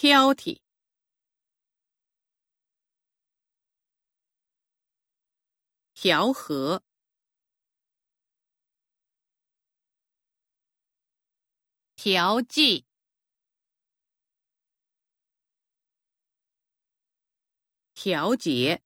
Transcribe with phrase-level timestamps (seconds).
[0.00, 0.62] 挑剔、
[5.92, 6.82] 调和、
[11.96, 12.86] 调剂、
[17.92, 18.80] 调节、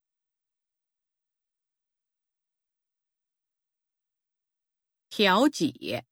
[5.09, 6.05] 调解。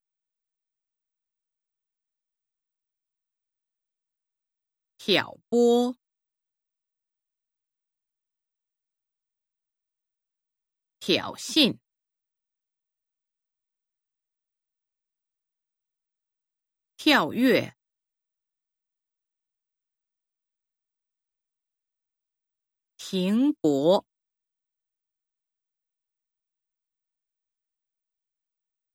[5.06, 5.98] 挑拨、
[11.02, 11.78] 挑衅、
[16.96, 17.76] 跳跃、
[22.96, 24.06] 停泊、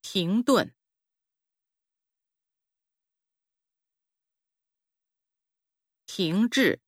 [0.00, 0.77] 停顿。
[6.18, 6.80] 停滞，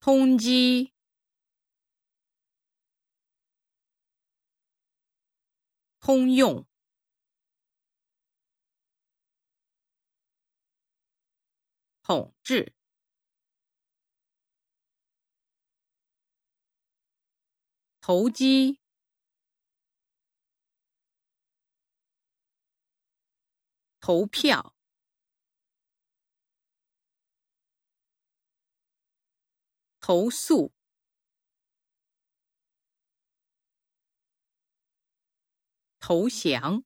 [0.00, 0.90] 通缉，
[6.00, 6.66] 通用，
[12.02, 12.72] 统治，
[18.00, 18.85] 投机。
[24.06, 24.72] 投票，
[29.98, 30.72] 投诉，
[35.98, 36.84] 投降，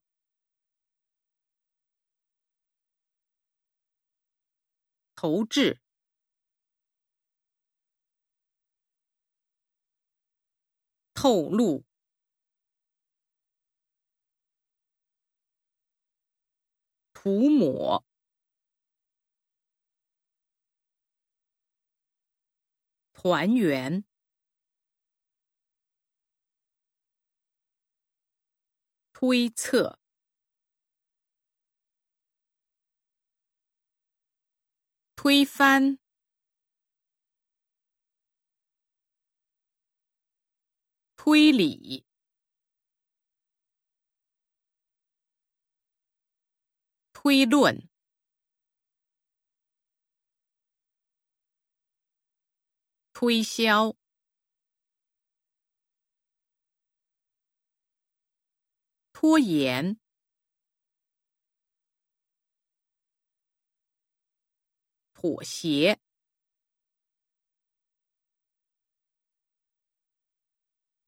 [5.15, 5.79] 投掷，
[11.13, 11.90] 透露。
[17.23, 18.03] 涂抹，
[23.13, 24.03] 团圆，
[29.13, 29.99] 推测，
[35.15, 35.99] 推翻，
[41.19, 42.10] 推理。
[47.23, 47.87] 推论，
[53.13, 53.95] 推销，
[59.13, 60.01] 拖延，
[65.13, 66.01] 妥协，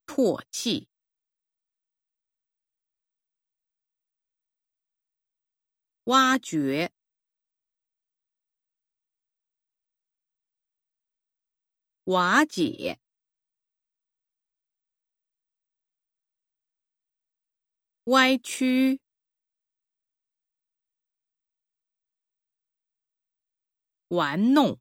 [0.04, 0.91] 唾弃。
[6.04, 6.90] 挖掘、
[12.04, 12.98] 瓦解、
[18.04, 19.00] 歪曲、
[24.08, 24.78] 玩弄、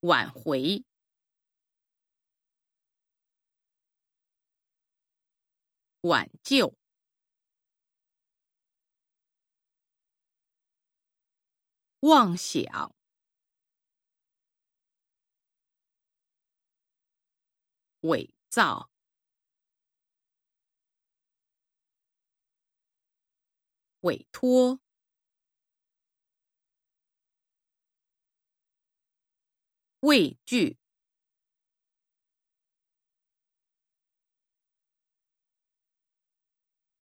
[0.00, 0.82] 挽回。
[6.08, 6.74] 挽救，
[12.00, 12.94] 妄想，
[18.00, 18.90] 伪造，
[24.00, 24.80] 委托，
[30.00, 30.77] 畏惧。